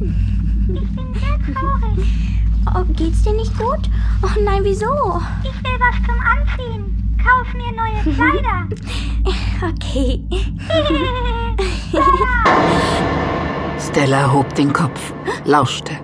[0.00, 2.06] Ich bin sehr traurig.
[2.74, 3.90] Oh, geht's dir nicht gut?
[4.22, 5.20] Oh nein, wieso?
[5.42, 6.84] Ich will was zum Anziehen.
[7.22, 8.68] Kauf mir neue Kleider.
[9.60, 10.20] Okay.
[13.80, 15.12] Stella hob den Kopf,
[15.44, 15.94] lauschte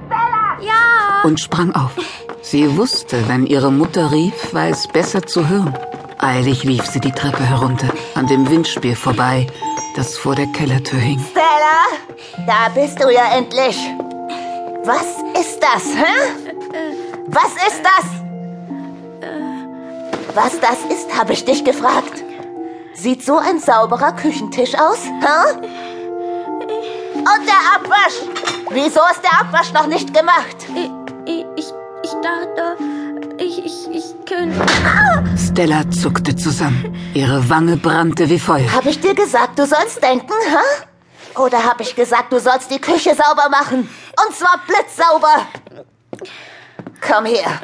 [0.60, 1.22] Ja.
[1.22, 1.92] und sprang auf.
[2.42, 5.72] Sie wusste, wenn ihre Mutter rief, war es besser zu hören.
[6.18, 9.46] Eilig lief sie die Treppe herunter, an dem Windspiel vorbei,
[9.96, 11.20] das vor der Kellertür hing.
[11.30, 13.76] Stella, da bist du ja endlich.
[14.84, 15.06] Was
[15.40, 16.14] ist das, hä?
[17.28, 18.04] Was ist das?
[20.34, 22.24] Was das ist, habe ich dich gefragt.
[22.92, 25.54] Sieht so ein sauberer Küchentisch aus, hä?
[27.16, 28.20] Und der Abwasch?
[28.70, 30.56] Wieso ist der Abwasch noch nicht gemacht?
[30.74, 30.90] Ich,
[31.26, 31.72] ich, ich,
[32.02, 32.63] ich dachte,
[34.04, 35.38] ich, ich, ich könnte.
[35.38, 36.94] Stella zuckte zusammen.
[37.14, 38.72] Ihre Wange brannte wie Feuer.
[38.72, 41.40] Habe ich dir gesagt, du sollst denken, hä?
[41.40, 43.88] Oder habe ich gesagt, du sollst die Küche sauber machen?
[44.24, 45.46] Und zwar blitzsauber.
[47.00, 47.60] Komm her.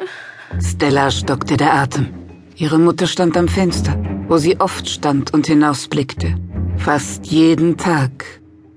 [0.59, 2.13] Stella stockte der Atem.
[2.55, 3.95] Ihre Mutter stand am Fenster,
[4.27, 6.35] wo sie oft stand und hinausblickte.
[6.77, 8.25] Fast jeden Tag.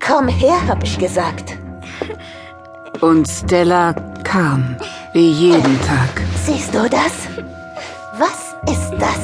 [0.00, 1.58] Komm her, hab ich gesagt.
[3.00, 4.76] Und Stella kam,
[5.12, 6.22] wie jeden Tag.
[6.46, 7.53] Siehst du das?
[8.16, 9.18] Was ist das?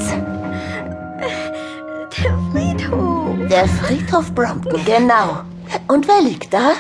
[2.18, 3.48] Der Friedhof.
[3.48, 5.44] Der Friedhof Brompton, genau.
[5.86, 6.72] Und wer liegt da?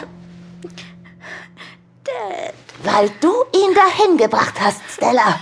[2.02, 2.54] Dad.
[2.82, 5.38] Weil du ihn dahin gebracht hast, Stella.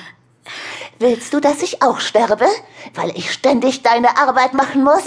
[0.99, 2.47] Willst du, dass ich auch sterbe?
[2.95, 5.05] Weil ich ständig deine Arbeit machen muss?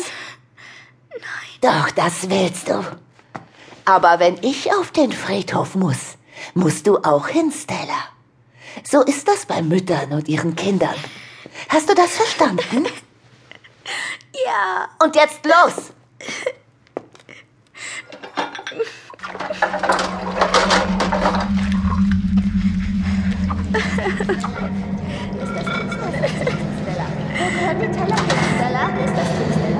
[1.11, 1.21] Nein.
[1.61, 2.83] Doch, das willst du.
[3.85, 6.17] Aber wenn ich auf den Friedhof muss,
[6.55, 8.01] musst du auch hin, Stella.
[8.83, 10.95] So ist das bei Müttern und ihren Kindern.
[11.69, 12.87] Hast du das verstanden?
[14.45, 14.87] Ja.
[15.03, 15.91] Und jetzt los!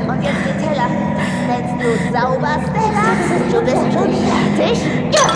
[0.08, 0.88] Und jetzt den Teller.
[1.48, 3.06] Nennst du sauber, Stella?
[3.52, 4.78] Du bist schon fertig?
[5.14, 5.28] Ja.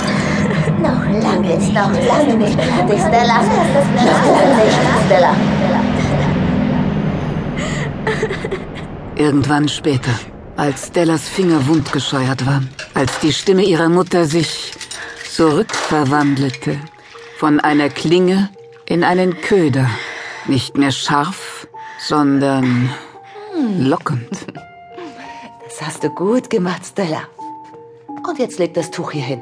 [0.78, 3.38] Noch lange ist noch lange nicht fertig, Stella.
[3.42, 5.55] Noch lange nicht, Stella.
[9.16, 10.12] Irgendwann später,
[10.58, 14.74] als Stellas Finger wundgescheuert waren, als die Stimme ihrer Mutter sich
[15.32, 16.80] zurückverwandelte,
[17.38, 18.50] von einer Klinge
[18.86, 19.90] in einen Köder,
[20.48, 21.68] nicht mehr scharf,
[22.00, 22.90] sondern
[23.80, 24.30] lockend.
[25.66, 27.24] Das hast du gut gemacht, Stella.
[28.28, 29.42] Und jetzt leg das Tuch hier hin.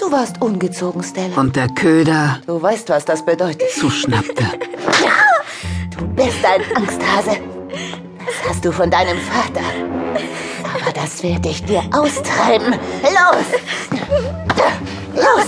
[0.00, 1.36] Du warst ungezogen, Stella.
[1.36, 3.70] Und der Köder Du weißt, was das bedeutet.
[3.78, 4.44] zuschnappte.
[5.98, 7.38] Du bist ein Angsthase.
[8.48, 9.60] Das hast du von deinem Vater.
[10.64, 12.72] Aber das will dich dir austreiben.
[13.02, 13.44] Los!
[15.14, 15.44] Los!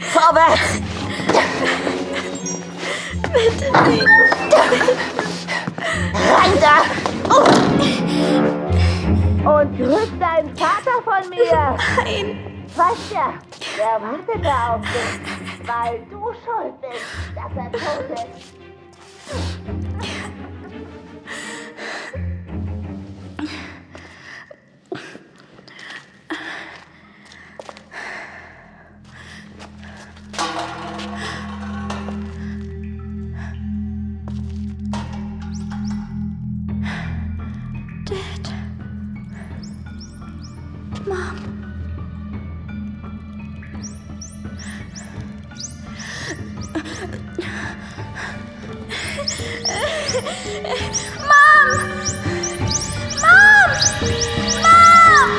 [0.00, 0.80] Vorwärts!
[3.32, 4.04] Bitte nicht.
[6.28, 6.76] Rein da!
[9.48, 11.76] Und grüß deinen Vater von mir!
[11.98, 12.64] Nein.
[12.74, 13.34] Weißt ja,
[13.76, 18.56] der wartet da auf dich, weil du schuld bist, dass er tot ist.
[41.06, 41.36] Mom.
[51.30, 51.70] Mom!
[53.22, 53.70] Mom!
[54.64, 55.30] Mom!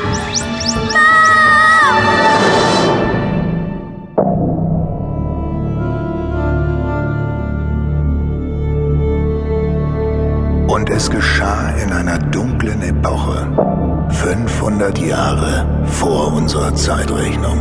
[10.56, 10.68] Mom!
[10.68, 13.77] Und es geschah in einer dunklen Epoche,
[14.18, 17.60] 500 Jahre vor unserer Zeitrechnung,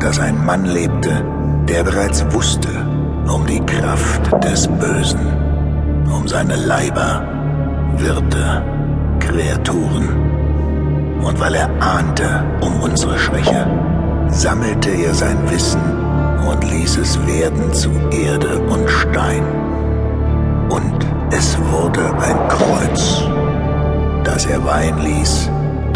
[0.00, 1.24] dass ein Mann lebte,
[1.68, 2.68] der bereits wusste
[3.32, 5.20] um die Kraft des Bösen,
[6.12, 7.22] um seine Leiber,
[7.96, 8.64] Wirte,
[9.20, 10.08] Kreaturen.
[11.22, 13.64] Und weil er ahnte um unsere Schwäche,
[14.30, 15.80] sammelte er sein Wissen
[16.50, 19.44] und ließ es werden zu Erde und Stein.
[20.70, 23.22] Und es wurde ein Kreuz,
[24.24, 25.48] das er weihen ließ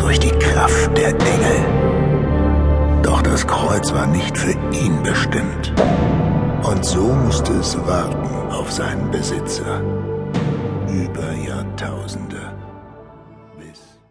[0.02, 3.02] durch die Kraft der Engel.
[3.02, 5.72] Doch das Kreuz war nicht für ihn bestimmt.
[6.64, 9.81] Und so musste es warten auf seinen Besitzer
[10.88, 12.62] über Jahrtausende.